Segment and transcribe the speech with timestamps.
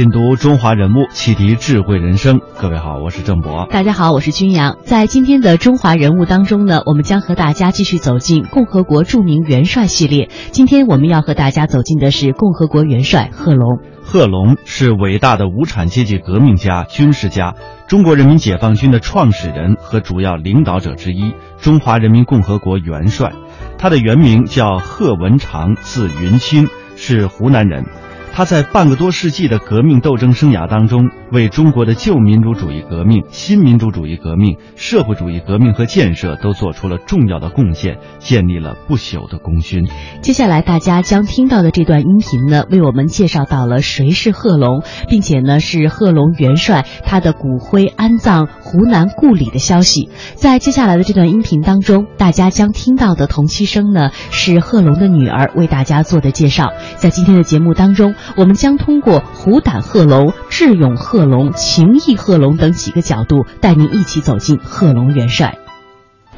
[0.00, 2.40] 品读中华人物，启迪智慧人生。
[2.58, 3.66] 各位好，我是郑博。
[3.70, 4.78] 大家好，我是君阳。
[4.82, 10.30] 在今天的中华人物当中呢，我们将和大家继续走进共和国著名元帅系列。
[10.52, 13.78] 今天我们要和大家走进的是共和国元帅贺龙。
[14.02, 17.54] 贺龙是伟大的无产阶级革命家、军事家，
[17.86, 23.34] 中国人民解放军的创始人和主要领导者之一，中华人民共和国元帅。
[23.76, 27.84] 他的原名叫贺文长，字云清，是湖南人。
[28.32, 39.86] 他在半个多世纪的革命斗争生涯当中，为中国的旧民主主义革命、新民主主义革命、社会主义革命和建设都做出了重要的贡献，建立了不朽的功勋。
[40.22, 50.08] 接下来大家将听到的这段音频呢，为我们介绍到了谁是贺龙，并且呢是贺龙元帅他的骨灰安葬湖南故里的消息。
[50.34, 56.72] 在接下来的这段音频当中，大家将听到的同期声呢是贺龙的女儿为大家做的介绍。
[56.96, 58.14] 在今天的节目当中。
[58.36, 65.54] 我们将通过虎胆贺龙、智勇贺龙、情义贺龙等几个角度，带您一起走进贺龙元帅。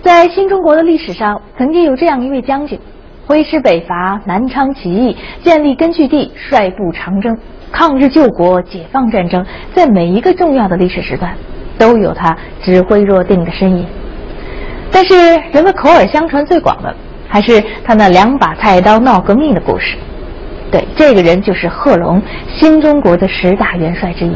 [0.02, 2.78] 在新中国的历史上，曾经有这样一位将军，
[3.26, 7.36] 挥师北伐、南昌起义、建立根据地、率部长征、
[7.70, 11.36] 抗日救国、解放战争，在每一个重要的历史时段，
[11.78, 13.86] 都有他指挥若定的身影。
[14.90, 15.14] 但是，
[15.52, 16.94] 人们口耳相传最广的，
[17.28, 19.96] 还是他那两把菜刀闹革命的故事。
[20.72, 24.32] 对，这个人就是贺龙，新中国的十大元帅之一。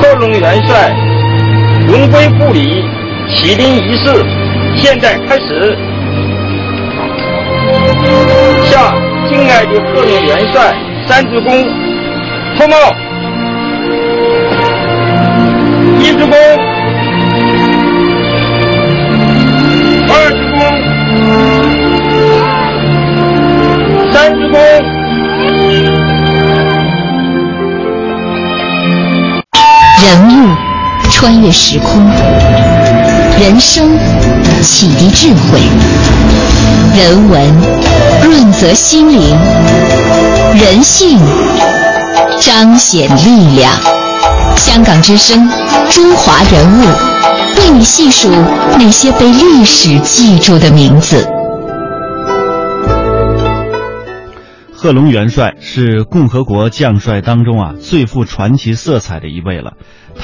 [0.00, 0.96] 贺龙元帅
[1.86, 2.82] 荣归故里
[3.28, 4.24] 起灵仪式
[4.74, 5.93] 现在开始。
[9.64, 10.76] 敬爱的贺龙元帅
[11.08, 11.48] 三鞠躬，
[12.56, 12.76] 脱帽，
[16.00, 16.34] 一鞠躬，
[20.10, 20.60] 二鞠躬，
[24.12, 24.54] 三鞠躬。
[30.04, 30.30] 人物
[31.10, 32.04] 穿越时空，
[33.40, 33.96] 人生
[34.60, 35.60] 启迪智慧，
[36.94, 37.40] 人文
[38.44, 39.18] 润泽心灵，
[40.54, 41.18] 人性
[42.42, 43.72] 彰显力量。
[44.54, 45.48] 香港之声，
[45.88, 46.84] 中华人物，
[47.56, 48.28] 为你细数
[48.78, 51.26] 那些被历史记住的名字。
[54.76, 59.72] 贺龙元帅是共和国将帅当中啊最富传奇色彩的一位了。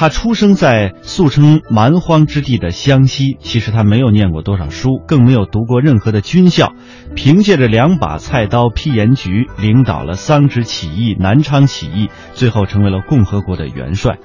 [0.00, 6.72] 他出生在素称蛮荒之地的湘西，其实他没有念过多少书，更没有读过任何的军校。
[7.14, 14.16] 凭借着两把菜刀批盐局，领导了桑植起义、南昌起义，最后成为了共和国的元帅。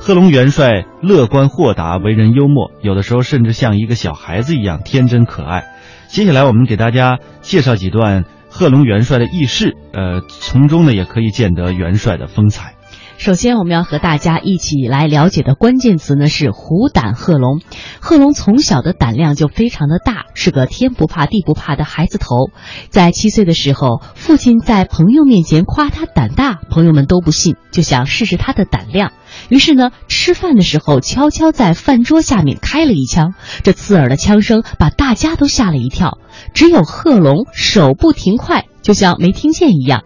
[0.00, 5.64] 贺龙元帅乐观豁达，为人幽默，有的时候甚至像一个小孩子一样天真可爱。
[6.08, 8.26] 接下来我们给大家介绍几段。
[8.50, 12.74] 贺龙元帅的轶事，呃，从中呢也可以见得元帅的风采。
[13.22, 17.60] 首先，我们要和大家一起来了解的关键词呢是虎胆贺龙。
[18.00, 22.50] 贺龙从小的胆量就非常的大，是个天不怕地不怕的孩子头。
[22.88, 29.12] 在七岁的时候，父亲在朋友面前夸他胆大，朋友们都不信，就想试试他的胆量。
[29.48, 36.18] 于是呢，吃饭的时候悄悄在饭桌下面开了一枪，这刺耳的枪声把大家都吓了一跳。
[36.54, 40.02] 只有贺龙手不停快，就像没听见一样。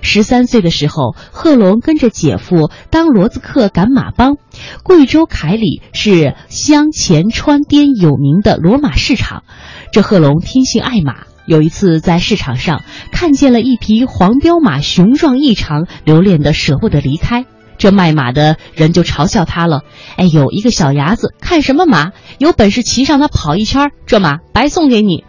[0.00, 4.36] 十三岁的时候，贺龙跟着姐夫当骡子客赶马帮。
[4.82, 9.42] 贵州凯里是镶前川滇有名的骡马市场。
[9.92, 12.82] 这贺龙天性爱马，有一次在市场上
[13.12, 17.46] 看见了一匹黄骠马，雄壮异常，留恋的舍不得离开。
[17.78, 19.82] 这卖马的人就嘲笑他了
[20.18, 22.10] ：“哎呦，一个小伢子，看什么马？
[22.38, 25.24] 有本事骑上它跑一圈，这马白送给你。”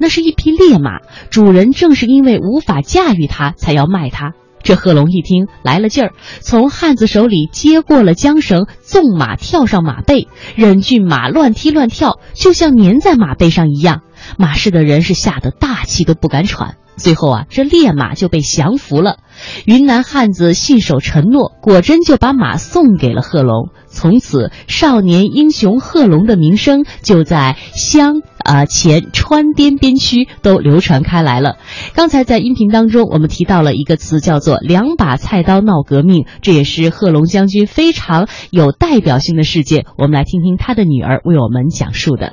[0.00, 1.00] 那是一匹烈马，
[1.30, 4.32] 主人正是因为无法驾驭它，才要卖它。
[4.62, 14.00] 这贺龙一听来了劲儿，从汉子手里接过了缰绳，纵马跳上马背，任骏马乱踢乱跳，就像粘在马背上一样。
[14.38, 16.76] 马市的人是吓得大气都不敢喘。
[16.96, 19.16] 最后啊，这烈马就被降服了。
[19.64, 23.70] 云南汉子信守承诺，果真就把马送给了贺龙。
[23.86, 31.56] 从此，少年英雄贺龙的名声就在湘啊前川滇边区都流传开来了。
[31.94, 39.86] 刚才在音频当中，我们提到了一个词，叫做“两把菜刀闹革命”，这也是贺龙将军非常有代表性的事件。
[39.96, 42.32] 我们来听听他的女儿为我们讲述的。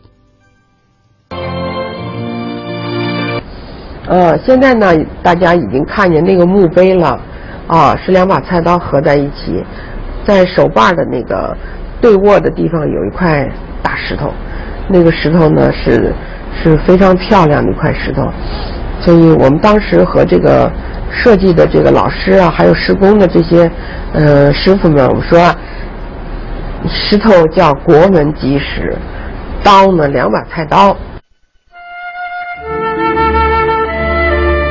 [4.09, 7.19] 呃，现在呢，大家已经看见那个墓碑了，
[7.67, 9.61] 啊，是两把菜刀合在一起，
[10.25, 11.53] 在手把的那个
[11.99, 13.45] 对握的地方有一块
[13.83, 14.31] 大石头，
[14.89, 16.13] 那个石头呢是
[16.63, 18.31] 是非常漂亮的一块石头，
[18.99, 20.71] 所以我们当时和这个
[21.11, 23.69] 设计的这个老师啊，还有施工的这些
[24.13, 25.39] 呃师傅们，我们说，
[26.87, 28.95] 石头叫国门基石，
[29.63, 30.95] 刀呢两把菜刀。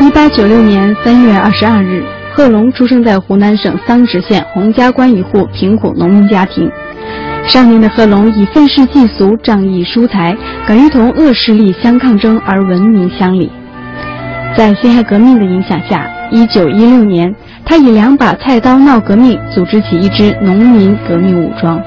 [0.00, 2.02] 一八九六年三月二十二日，
[2.34, 6.70] 贺龙出生在湖南省桑植县洪家关一户贫苦农民家庭。
[7.48, 13.50] 少年的贺龙以愤世嫉俗、仗义疏财，敢于同恶势力相抗争而闻名乡里。
[14.56, 17.32] 在辛亥革命的影响下，一九一六年，
[17.64, 21.80] 他以两把菜刀闹革命，组织起一支农民革命武装。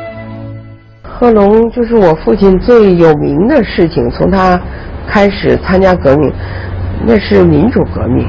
[1.04, 4.60] 贺龙就是我父亲最有名的事情，从他
[5.08, 6.32] 开始参加革命。
[7.06, 8.26] 那是民主革命，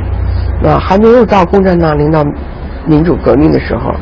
[0.69, 2.25] 啊，还没有到共产党领导
[2.87, 3.93] 民主革命的时候，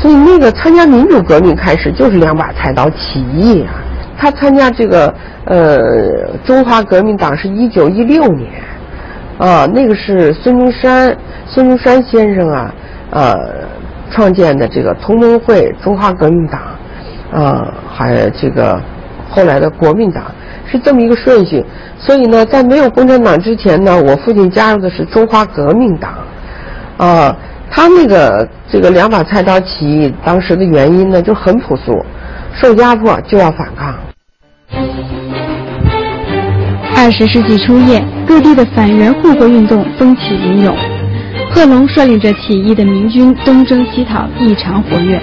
[0.00, 3.74] 所以那个参加民主革命开始就是两把菜刀起义啊。
[4.18, 5.14] 他参加这个
[5.44, 5.78] 呃
[6.44, 8.50] 中华革命党是一九一六年，
[9.38, 11.16] 啊，那个是孙中山
[11.46, 12.74] 孙中山先生啊
[13.10, 13.34] 呃
[14.10, 16.60] 创建的这个同盟会中华革命党，
[17.32, 18.80] 啊，还这个
[19.30, 20.24] 后来的国民党。
[20.72, 21.66] 是这么一个顺序，
[21.98, 26.12] 所以呢，在没有共产党之前呢，我父亲加入的是中华革命党，
[26.96, 27.36] 啊，
[27.70, 32.04] 他那个这个两把菜刀起义当时的原因呢就很朴素，
[32.52, 33.94] 受压迫就要反抗。
[36.96, 40.76] 二十世纪初叶，各地的反元护国运动风起云涌，
[41.50, 45.18] 贺龙率领着起义的民军东征西讨，异常活跃。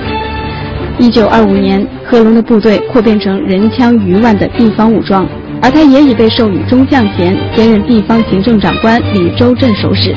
[0.98, 5.28] 一九二五年，贺龙的部队扩编成人枪逾万的地方武装，
[5.62, 10.16] 而他也已被授予中将衔，兼任地方行政长官、李州镇守使。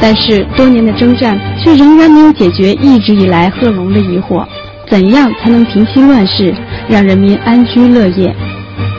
[0.00, 4.46] 但是多年的征战却仍然没有解决一直以来贺龙的疑惑：
[4.88, 6.54] 怎样才能平息乱世，
[6.88, 8.34] 让人民安居乐业？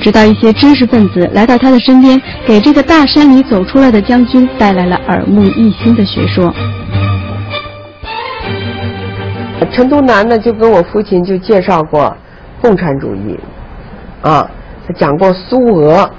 [0.02, 6.54] 直到一些知识分子来到他的身边，给这个大山里走出来的将军带来了耳目一新的学说。
[9.72, 12.16] 陈独南呢，就跟我父亲就介绍过
[12.62, 13.38] 共产主义，
[14.22, 14.50] 啊，
[14.88, 16.10] 他讲过苏俄，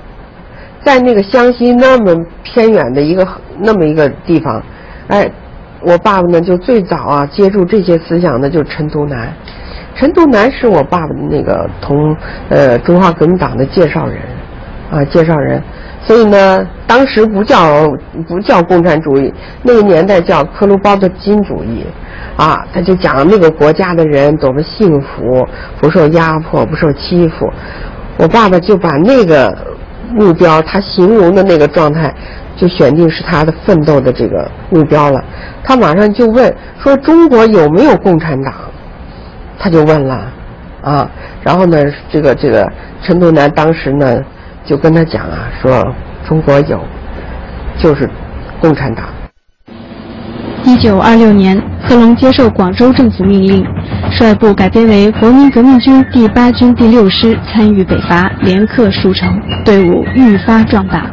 [0.84, 3.26] 在那个湘西那么偏远的一个
[3.58, 4.62] 那么一个地方，
[5.08, 5.30] 哎，
[5.80, 9.32] 我爸爸呢就最早啊接触这些思想的就是陈独南，
[9.94, 12.16] 陈独南是我爸爸的那个同
[12.48, 14.18] 呃中华革命党的介绍人，
[14.90, 15.62] 啊介绍人，
[16.02, 17.88] 所以呢当时不叫
[18.26, 19.32] 不叫共产主义，
[19.62, 21.84] 那个年代叫克鲁包特金主义。
[22.36, 25.44] 啊，他就讲那个国家的人多么幸福，
[25.80, 27.50] 不受压迫，不受欺负。
[28.16, 29.52] 我爸爸就把那个
[30.10, 32.12] 目标，他形容的那个状态，
[32.56, 35.22] 就选定是他的奋斗的这个目标了。
[35.62, 38.54] 他马上就问说：“中国有没有共产党？”
[39.58, 40.32] 他就问了，
[40.82, 41.10] 啊，
[41.42, 41.78] 然后呢，
[42.10, 42.66] 这个这个
[43.02, 44.18] 陈独南当时呢
[44.64, 45.84] 就跟他讲啊，说
[46.26, 46.80] 中国有，
[47.78, 48.08] 就是
[48.60, 49.04] 共产党。
[50.68, 53.64] 一九二六年，贺龙接受广州政府命令，
[54.10, 61.10] 率部改编为国民革命军第八军第六师，参与北伐，连克数城，队伍愈发壮大。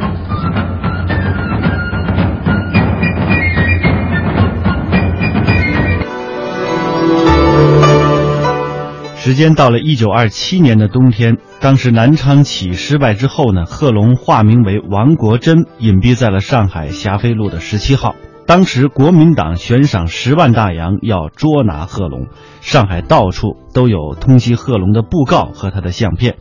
[9.16, 18.16] 时间到了一九二七年的冬天，当时南昌起义失败之后呢，贺龙化名为王国珍，隐蔽在了上海霞飞路的十七号。
[18.48, 22.28] 当时国民党悬赏十万大洋要捉拿贺龙，
[22.62, 26.36] 上海到处都有通缉贺龙的布告和他的相片，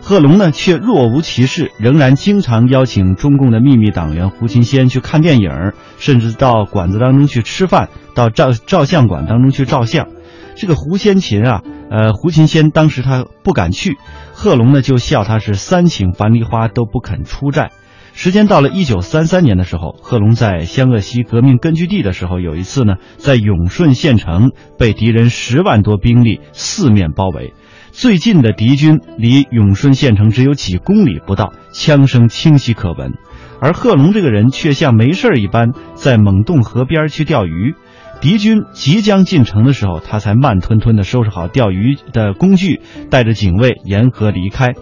[0.00, 10.06] 贺龙呢却若无其事，仍然经常邀请中共的秘密党员胡琴先去看电影，甚至到馆子当中去吃饭，到照照相馆当中去照相。
[10.54, 13.96] 这个胡先琴啊，呃，胡琴先当时他不敢去，
[14.32, 17.72] 贺龙呢就笑他是三请樊梨花都不肯出寨。
[18.20, 27.54] 时间到了一九三三年的时候，贺龙在湘鄂西革命根据地的时候，有一次呢，在永顺县城被敌人十万多兵力四面包围，
[27.92, 33.12] 最近的敌军离永顺县城只有几公里不到，枪声清晰可闻，
[33.60, 37.76] 而贺龙这个人却像没事一般在蒙洞河边去钓鱼，
[38.20, 44.74] 敌军即将进城的时候，他才慢吞吞地收拾好钓鱼的工具，带着警卫沿河离开。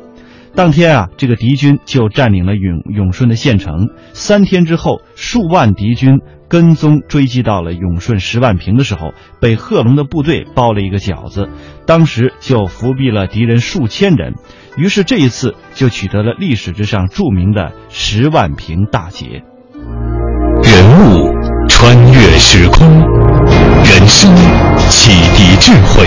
[0.57, 3.91] 当天啊，这个敌军就占领了永永顺的县城。
[4.15, 11.51] 三天之后，数万敌军跟踪追击到了永顺十万坪的时候，被贺龙的部队包了一个饺子，
[11.87, 14.33] 当时就伏毙了敌人数千人。
[14.79, 19.43] 于是这一次就取得了历史之上著名的十万坪大捷。
[20.63, 21.35] 人物
[21.69, 22.89] 穿越时空，
[23.85, 24.35] 人生
[24.89, 26.07] 启迪智慧，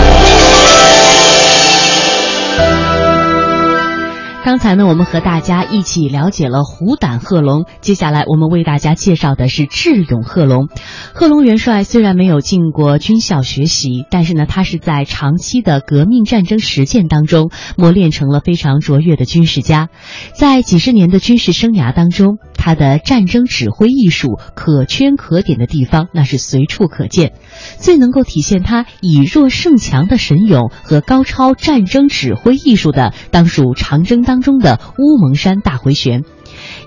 [4.43, 7.65] 刚才呢，我们和大家一起了解了虎胆贺龙。
[7.79, 10.67] 接下来，我们为大家介绍的是智勇贺龙。
[11.13, 19.89] 贺龙元帅虽然没有进过军校学习，但是呢，他是在长期的革命战争实践当中磨练成了非常卓越的军事家。
[20.33, 27.33] 在几十年的军事生涯当中，他的战争指挥艺术可圈可点的地方那是随处可见。
[27.77, 36.23] 最能够体现他以弱胜强的神勇和高超战争指挥艺术的，当属长征当当中的乌蒙山大回旋。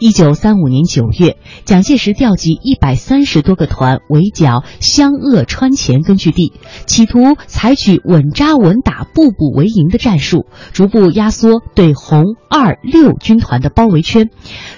[0.00, 6.52] 一九三五年九月，蒋介石调集一百三十多个团围剿湘鄂川黔根据地，
[6.86, 14.30] 企图采取稳扎稳打、步步为营的战术，逐步压缩对红二六军团的包围圈。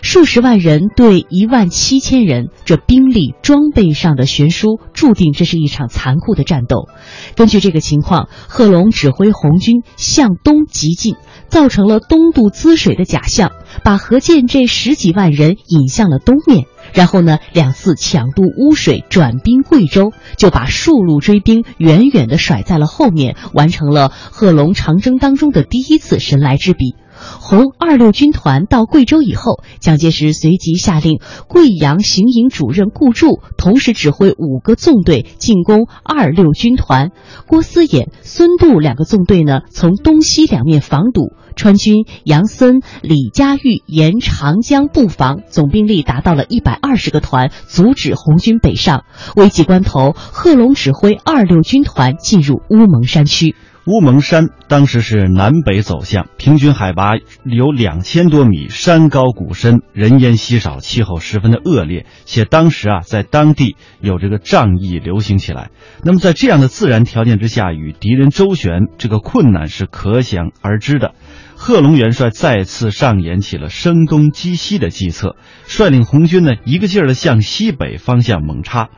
[0.03, 6.89] 数十万人对一万七千人，这兵力装备上的悬殊，注定这是一场残酷的战斗。
[7.37, 11.17] 根据这个情况，贺龙指挥红军向东急进。
[11.49, 13.53] 造成了东渡滋水的假象，
[13.85, 26.97] 把何健这十几几万人引向了东面，然后呢，两次抢渡污水，转兵贵州，就把数路追兵远远的甩在了后面，完成了贺龙长征当中的第一次神来之笔。
[27.41, 37.11] 红二六军团到贵州以后，蒋介石随即下令贵阳行营主任顾祝同时指挥五个纵队进攻二六军团。
[37.47, 41.33] 郭思衍、孙渡两个纵队呢，从东西两面防堵。
[41.57, 49.05] 川军杨森、李佳玉沿长江布防，总兵力达到了一百二十个团，阻止红军北上。
[49.37, 53.57] 危急关头，贺龙指挥二六军团进入乌蒙山区。
[53.87, 57.13] 乌蒙山当时是南北走向，平均海拔
[57.45, 65.71] 有两千多米，山高谷深，人烟稀少，气候十分的恶劣，且当时啊，在当地有这个仗义流行起来。
[66.03, 71.15] 那么在这样的自然条件之下，与敌人周旋，这个困难是可想而知的。
[71.55, 78.89] 贺龙元帅再次上演起了声东击西的计策，率领红军呢，一个劲儿的向西北方向猛插。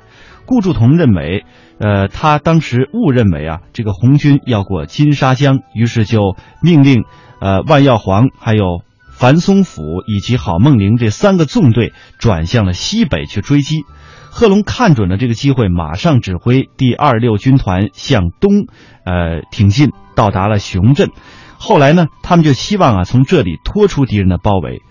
[0.46, 1.44] 顾祝同认为。
[1.78, 7.04] 呃，他当时误认为啊，这个红军要过金沙江，于是就命令，
[7.40, 8.82] 呃，万耀煌、还有
[9.12, 13.84] 樊松甫以及郝梦龄这三个纵队转向了西北去追击。
[14.30, 18.66] 贺龙看准了这个机会，马上指挥第二六军团向东，
[19.04, 21.10] 呃，挺进，到达了熊镇。
[21.58, 24.82] 后来呢，他们就希望啊，从这里拖出敌人的包围。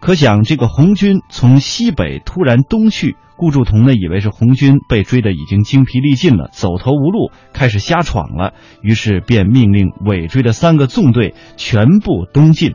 [0.00, 3.16] 可想，这个红军从西北突然东去。
[3.36, 8.52] 顾祝同呢，以为是红军被追得已经精疲力尽了，走投无路，开始瞎闯了。
[8.80, 12.74] 于是便命令尾追的三个纵队全部东进。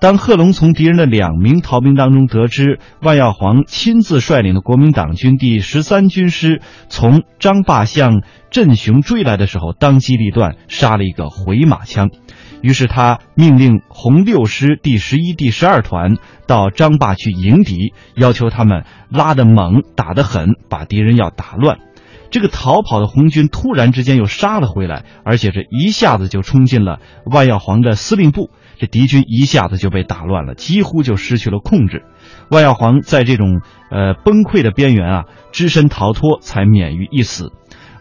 [0.00, 12.10] 当贺龙从敌人的两名逃兵当中得知万耀煌亲自率领的国民党军第十三军师从张坝向镇雄追来的时候，当机立断，杀了一个回马枪。
[12.64, 16.16] 于是他命令红六师第十一、第十二团
[16.46, 21.76] 到张坝去迎敌，要求他们拉得猛、打得狠，把敌人要打乱。
[22.30, 32.02] 这个逃跑的红军突然之间又杀了回来，而且这一下子就冲进了万耀煌的司令部，这敌军一下子就被打乱了，几乎就失去了控制。
[32.48, 37.52] 万耀煌在这种呃崩溃的边缘啊，只身逃脱，才免于一死。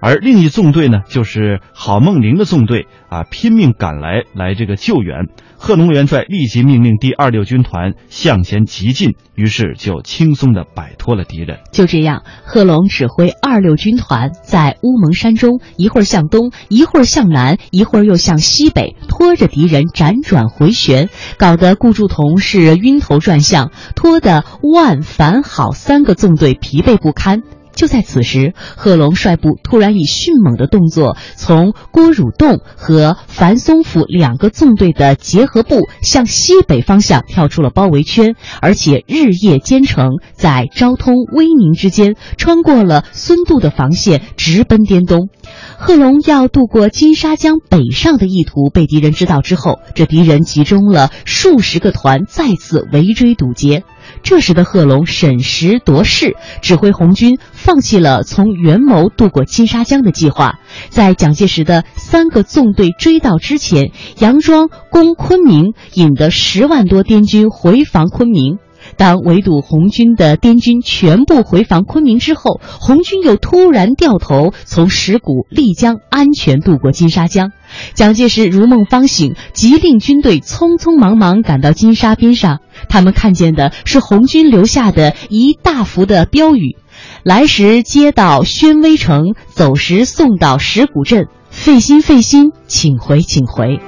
[0.03, 5.29] 而另一纵队呢，就是郝梦龄的纵队啊，拼命赶来来这个救援。
[5.55, 11.59] 贺龙元帅立即命令第二六军团向前急进，于是就轻松的摆脱了敌人。
[11.71, 21.07] 就这样，贺龙指挥二六军团在乌蒙山中一会儿向东，一会儿向南，一会儿又向西北，拖着敌人辗转回旋，
[21.37, 27.41] 搞得顾祝同是晕头转向，拖得万、樊、好三个纵队疲惫不堪。
[27.75, 45.29] 就在此时，贺龙率部突然以迅猛的动作，从郭汝栋和樊松甫两个纵队的结合部向西北方向跳出了包围圈，而且日夜兼程，在昭通、威宁之间穿过了孙渡的防线，直奔滇东。
[45.77, 53.83] 贺龙要渡过金沙江北上的意图被敌人知道之后，这敌人集中了数十个团，再次围追堵截。
[54.23, 68.57] 这时的贺龙审时度势，指挥红军放弃了从元谋渡过金沙江的计划，在蒋介石的三个纵队追到之前，佯装攻昆明，引得十万多滇军回防昆明。
[68.97, 77.53] 当围堵红军的滇军全部回防昆明之后，红军又突然掉头从石鼓、丽江安全渡过金沙江。
[77.93, 82.59] 蒋介石如梦方醒，急令军队匆匆忙忙赶到金沙边上。
[82.89, 86.75] 他们看见的是红军留下的一大幅的标语
[87.23, 91.27] ：“来时接到宣威城，走时送到石鼓镇。
[91.49, 93.79] 费心费心，请回请回。”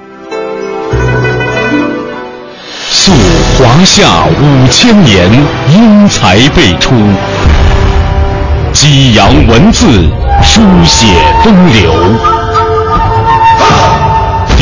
[2.92, 3.12] 溯
[3.58, 5.30] 华夏五千年，
[5.74, 6.94] 英才辈出；
[8.72, 9.86] 激扬文字，
[10.42, 11.06] 书写
[11.42, 11.92] 风流；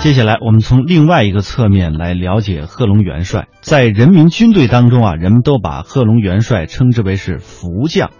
[0.00, 3.48] 接下来，我们从另外一个侧面来了解贺龙元帅。
[3.60, 8.10] 在人民军队当中啊，人们都把贺龙元帅称之为是福将。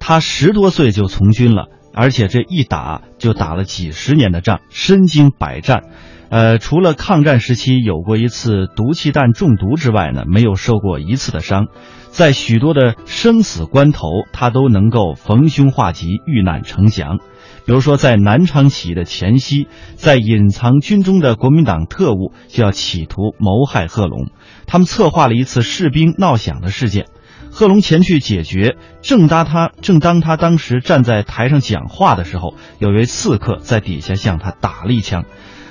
[0.00, 5.82] 他十多岁就从军了，而且这一打就打了几十年的仗，身经百战。
[6.30, 11.66] 呃，除了抗战时期有过一次毒气弹中毒之外呢，没有受过一次的伤。
[12.08, 17.18] 在许多的生死关头，他都能够逢凶化吉，遇难成祥。
[17.66, 24.30] 比如说，在南昌起义的前夕，在隐藏军中的国民党特务就要企图谋害贺龙，
[24.68, 27.06] 他们策划了一次士兵闹响的事件，
[27.50, 28.76] 贺龙前去解决。
[29.02, 35.24] 正当他正当他当时站在台上讲话的时候，有位刺客在底下向他打了一枪，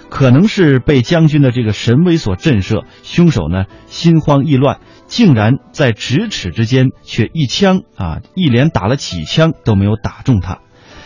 [0.09, 10.59] 可能是被将军的这个神威所震慑，凶手呢心慌意乱，竟然在咫尺之间却一枪啊，一连打了几枪都没有打中他。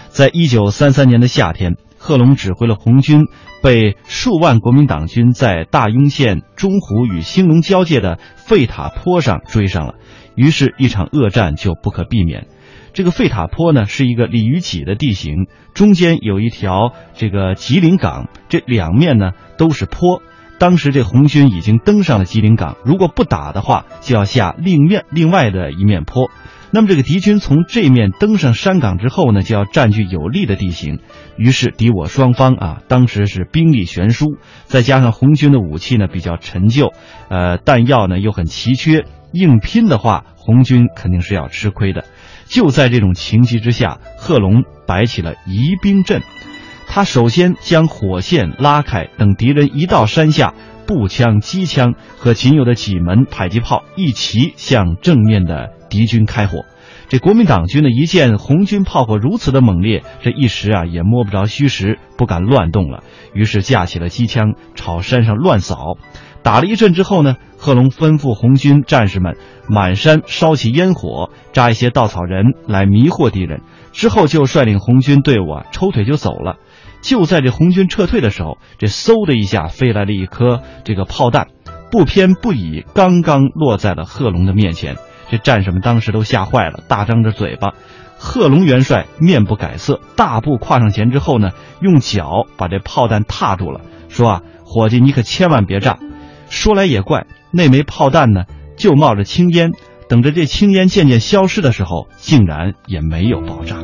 [0.09, 3.25] 在一九三三年的夏天，贺龙指挥了红军，
[3.61, 9.95] 被数万国民党军在大庸县中湖与兴隆交界的费塔坡上追上了，
[10.35, 12.47] 于是，一场恶战就不可避免。
[12.91, 20.21] 这个费塔坡呢，是一个鲤鱼脊的地形，中间有一条这个吉林港，这两面呢都是坡。
[20.59, 26.29] 当时这红军已经登上了吉林港，如果不打的话，就要下另面另外的一面坡。
[26.71, 30.99] 那么这个敌军从这面登上山岗之后呢，就要占据有利的地形，
[31.35, 36.93] 于是敌我双方啊，当时是兵力悬殊，再加上红军的武器呢比较陈旧，
[37.29, 42.05] 呃，弹药呢又很奇缺，硬拼的话，红军肯定是要吃亏的。
[42.45, 46.21] 就在这种情急之下，贺龙摆起了疑兵阵，
[46.89, 50.53] 他首先将火线拉开，等敌人一到山下。
[50.87, 56.65] 步枪、机枪和仅有的几门迫击炮一齐向正面的敌军开火。
[57.09, 63.03] 这国民党军呢，一见红军炮火如此的猛烈，这一时啊也摸不着虚实，不敢乱动了。
[63.33, 65.99] 于是架起了机枪，朝山上乱扫。
[66.41, 73.61] 打了一阵之后呢，贺龙吩咐红军战士们满山烧起烟火，扎一些稻草人来迷惑敌人。
[73.91, 76.57] 之后就率领红军队伍啊抽腿就走了。
[77.01, 81.47] 就在这红军撤退的时候，这嗖的一下飞来了一颗这个炮弹，
[81.91, 84.97] 不偏不倚，刚刚落在了贺龙的面前。
[85.29, 87.73] 这战士们当时都吓坏了，大张着嘴巴。
[88.17, 95.99] 贺龙元帅面不改色，大步跨上前之后呢，用脚把这炮弹踏住了，说：“啊，伙计，你可千万别炸。”
[96.49, 98.43] 说来也怪，那枚炮弹呢，
[98.75, 99.71] 就冒着青烟，
[100.09, 103.77] 等着这青烟渐渐消失的时候，竟然也没有爆炸。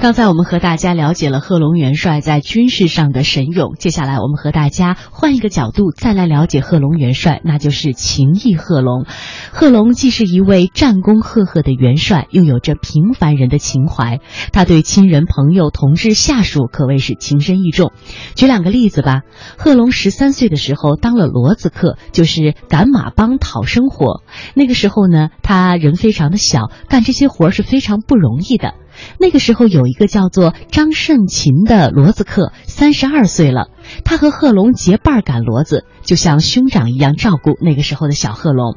[0.00, 9.06] 刚才我们和大家了解了贺龙元帅在军事上的神勇，接下来我们和大家换一个角度再来了解贺龙元帅，那就是情义贺龙。
[9.50, 14.20] 贺龙既是一位战功赫赫的元帅，又有着平凡人的情怀。
[14.52, 17.90] 他对亲人、朋友、同志、下属可谓是情深意重。
[18.36, 19.22] 举两个例子吧。
[19.58, 24.22] 贺龙十三岁的时候当了骡子客，就是赶马帮讨生活。
[24.54, 28.74] 那个时候呢，他人非常的小，干这些活是非常不容易的。
[29.18, 33.68] 那个时候有一个叫做张胜勤的骡子客，三十二岁了。
[34.04, 38.76] 他和贺龙结伴赶骡子，就像兄长一样照顾那个时候的小贺龙。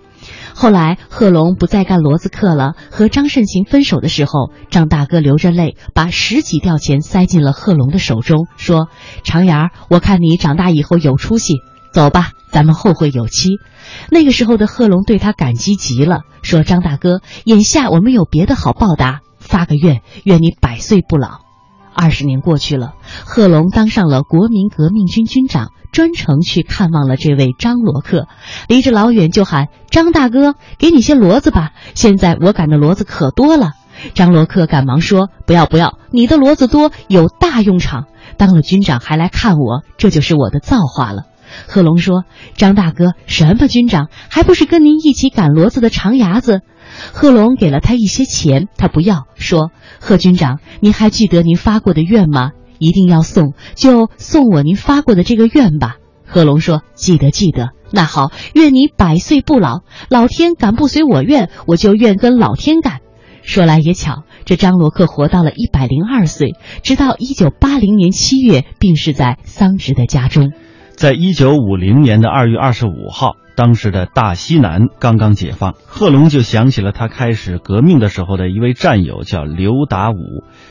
[0.53, 8.87] 后来贺龙不再干骡子客了，和张慎行分手的时候，张大哥流着泪把十几吊钱塞进了贺龙的手中，说
[9.23, 11.55] ：“长牙儿，我看你长大以后有出息，
[11.91, 13.57] 走吧，咱们后会有期。”
[14.11, 21.41] 那个时候的贺龙对他感激极了，说：“张大哥，眼下我们有别的好报答，发个愿，愿你百岁不老。”
[21.93, 22.93] 二十年过去了，
[23.25, 28.29] 贺龙当上了国民革命军军长，专程去看望了这位张罗克，
[28.69, 31.73] 离着老远就喊：“张大哥，给你些骡子吧！
[31.93, 33.71] 现在我赶的骡子可多了。”
[34.15, 38.05] 张罗克赶忙说：“不要不要，你的骡子多有大用场，
[38.37, 41.23] 当了军长还来看我，这就是我的造化了。”
[41.67, 42.23] 贺龙说
[42.55, 46.61] ：“张大哥，什么军长，还不是跟您一起赶骡子的长牙子？”
[47.13, 52.51] 贺龙给了他一些钱，他不要，说：“贺军长，您还记得您发过的愿吗？
[52.79, 57.69] 一定要送，就送我您发过的这个愿吧。”贺龙说：“记得，记得。
[57.91, 59.81] 那好，愿你百岁不老。
[60.09, 62.99] 老天敢不随我愿，我就愿跟老天干。”
[63.43, 70.53] 说来也巧，这张罗克活到了一百零二岁，直到一九八零年七月病逝在桑植的家中。
[70.95, 80.15] 在一九五零年的二月二十五号，当时的大西南刚刚解放，贺龙就想起了他开始革命的时候的一位战友，叫刘达武。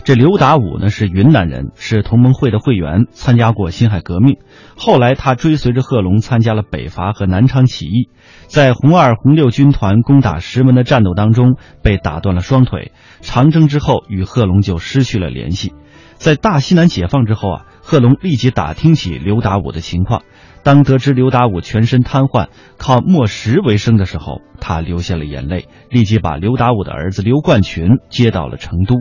[0.02, 4.38] 这刘达武呢是云南人，是同盟会的会员，参加过辛亥革命。
[4.76, 8.08] 后来他追随着贺龙参加了北伐和南昌起义，
[8.48, 12.90] 在红二、红六军团攻打石门的战斗当中被打断了双腿。
[13.20, 15.72] 长征之后与贺龙就失去了联系。
[16.14, 17.66] 在大西南解放之后啊。
[17.82, 20.22] 贺龙立即打听起刘达武的情况，
[20.62, 28.96] 当得知刘达武全身瘫痪，靠磨石为生的时候，他流下了眼泪，立即把刘达武的儿子刘冠群接到了成都。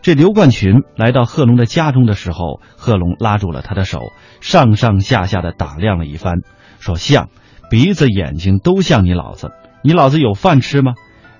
[0.00, 4.00] 这刘冠群来到贺龙的家中的时候，贺龙拉住了他的手，
[4.40, 6.36] 上上下下的打量了一番，
[6.78, 7.28] 说：“像，
[7.70, 9.50] 鼻子眼睛都像你老子，
[9.82, 10.94] 你老子有饭吃吗？”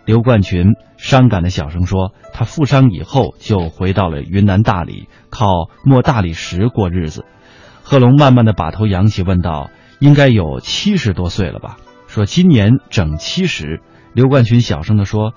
[0.05, 5.47] 刘冠群伤感的小声说：“他负伤以后就回到了云南大理，靠
[5.85, 7.25] 磨大理石过日子。”
[7.89, 9.71] 贺龙慢慢的把头扬起，问道
[10.01, 11.77] ：“应该有七十多岁了吧？”
[12.09, 13.81] 说：“今年整七十。”
[14.13, 15.35] 刘冠群小声的说：“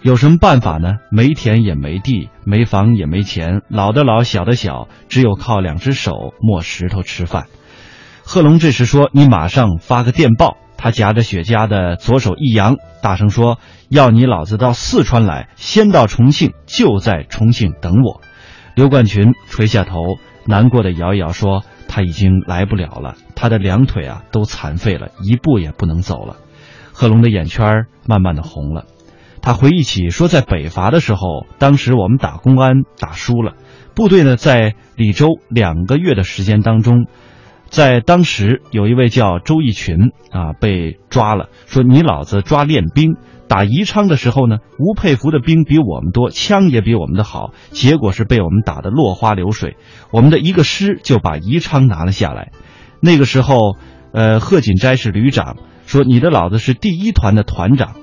[0.00, 0.98] 有什么办法呢？
[1.10, 7.46] 没田也没地，没房也没钱，老的老，小的小，只有靠两只手磨石头吃饭。”
[8.22, 13.58] 贺龙这时说：“你马上发个电报。”他夹着雪茄的左手一扬，大声说
[13.90, 18.20] ：“要你老子到四川来，先到重庆，就在重庆等我。”
[18.76, 19.96] 刘冠群垂下头，
[20.46, 26.36] 难过的摇一摇说：“他已经来不了了，他的两腿啊都残废了，一步也不能走了。”
[26.92, 28.84] 贺龙的眼圈慢慢的红了，
[29.40, 33.54] 他回忆起说，在北伐的时候，当时我们打公安打输了，
[33.94, 37.06] 部队呢在李州两个月的时间当中。
[37.68, 43.16] 在当时，有一位叫周义群啊被抓了，说你老子抓练兵，
[43.48, 49.76] 打宜昌的时候呢，吴佩孚的兵比我们多，枪也比我们的好，结果是被我们打得落花流水，
[50.12, 52.52] 我们的一个师就把宜昌拿了下来。
[53.00, 53.76] 那个时候，
[54.12, 55.56] 呃，贺锦斋是旅长，
[55.86, 57.94] 说你的老子是第一团的团长。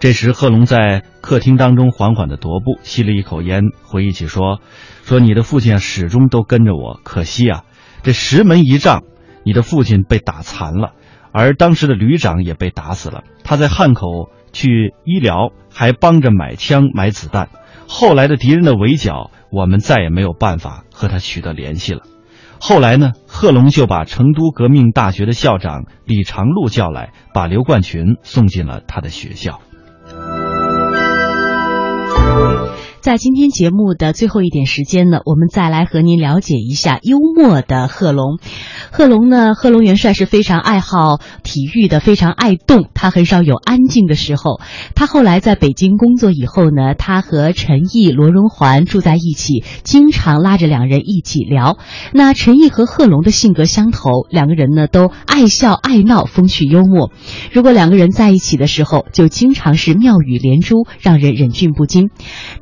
[0.00, 4.60] 这时，贺龙在客厅当中缓缓地踱步，吸了一口烟，回忆起说，
[5.04, 7.62] 说你的父亲始终都跟着我，可惜啊。
[8.02, 9.02] 这石门一仗，
[9.44, 10.92] 你的父亲被打残了，
[11.32, 13.22] 而当时的旅长也被打死了。
[13.44, 17.50] 他在汉口去医疗，还帮着买枪买子弹。
[17.86, 22.00] 后来的敌人的围剿，我们再也没有办法和他取得联系了。
[22.58, 29.60] 后来呢，贺龙就把成都革命大学的校长李长禄叫来，把刘冠群送进了他的学校。
[33.04, 38.38] 在今天节目的最后一点时间呢，我们再来和您了解一下幽默的贺龙。
[38.90, 44.58] 贺龙呢，贺龙元帅是非常爱好体育的，非常爱动，他很少有安静的时候。
[44.94, 51.76] 他后来在北京工作以后呢，他和陈毅、罗荣桓住在一起，经常拉着两人一起聊。
[52.14, 57.10] 那陈毅和贺龙的性格相投，两个人呢都爱笑爱闹，风趣幽默。
[57.52, 62.08] 如果两个人在一起的时候，就经常是妙语连珠，让人忍俊不禁。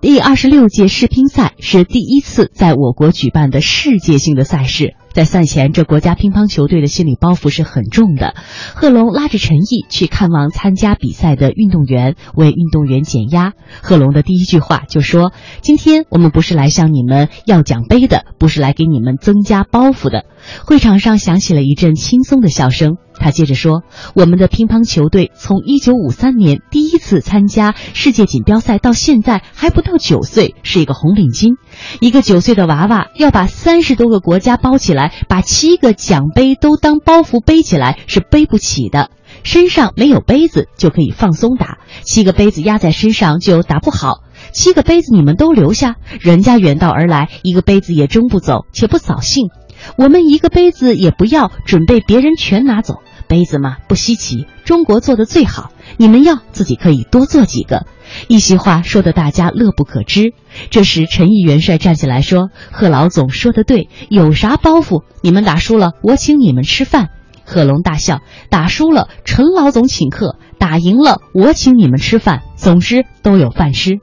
[0.00, 4.94] 第二二十六届世乒赛是第一次在我国举办的世界性的赛事。
[5.12, 8.34] 在赛前，这国家乒乓球队的心理包袱是很重的。
[8.74, 13.52] 贺龙拉着陈毅去看望参加比赛的运动员，为运动员减压。
[13.82, 20.24] 贺龙的第一句话就说：“今天我们不是来向你们要奖杯的，不是来给你们增加包袱的。”
[20.66, 22.96] 会场上响起了一阵轻松的笑声。
[23.14, 23.82] 他接着说
[24.16, 31.56] ：“我们的乒乓球队从1953年第一次参加世界锦标赛到现在还不到九岁，是一个红领巾。
[32.00, 39.10] 一个九岁的娃娃要把三十多个国家包起来，把七个奖杯都当包袱背起来是背不起的。
[39.42, 44.20] 身上没有杯子就可以放松打，七个杯子压在身上就打不好。
[44.52, 49.48] 七个杯子你们都留下，人家远道而来，一个杯子也争不走，且不扫兴。
[49.96, 52.96] 我们一个杯子也不要，准备别人全拿走。
[53.26, 55.72] 杯子嘛，不稀奇，中国做的最好。
[55.96, 57.86] 你们要自己可以多做几个。
[58.28, 60.32] 一席话说得大家乐不可支。
[60.70, 65.02] 这时陈毅元帅站起来说：“贺老总说的对，有啥包袱？
[65.22, 67.08] 你们打输了，我请你们吃饭。”
[67.44, 68.20] 贺龙大笑
[68.50, 72.42] ：“打输了，陈老总请客；打赢了，我请你们吃饭。
[72.56, 73.98] 总之都有饭吃。”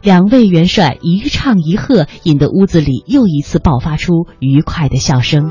[0.00, 5.50] 两位元帅一唱一和，引得屋子里又一次爆发出愉快的笑声。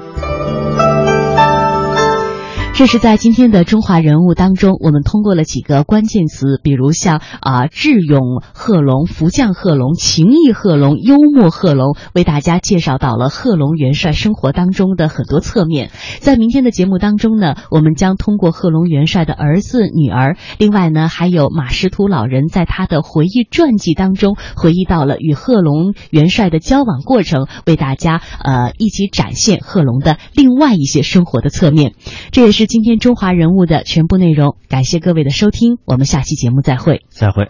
[2.78, 15.90] 这是在今天的中华人物当中，我们通过了几个关键词，比如像啊智勇贺龙、福将贺龙、情义贺龙、幽默贺龙，为大家介绍到了贺龙元帅生活当中的很多侧面。
[16.20, 31.96] 在明天的节目当中呢，我们将通过贺龙元帅的儿子、女儿，另外呢还有马识途老人在他的回忆传记当中回忆到了与贺龙元帅的交往过程，为大家呃一起展现贺龙的另外一些生活的侧面。
[32.30, 37.02] 这也是今天中华人物的全部内容，感谢各位的收听，我们下期节目再会。
[37.10, 37.48] 再会。